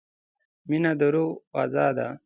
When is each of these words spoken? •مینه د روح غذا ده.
•مینه 0.69 0.91
د 0.99 1.01
روح 1.13 1.31
غذا 1.55 1.87
ده. 1.97 2.07